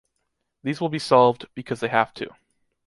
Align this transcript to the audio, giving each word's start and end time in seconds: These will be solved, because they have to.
These 0.63 0.81
will 0.81 0.89
be 0.89 0.97
solved, 0.97 1.45
because 1.53 1.79
they 1.79 1.87
have 1.89 2.11
to. 2.15 2.31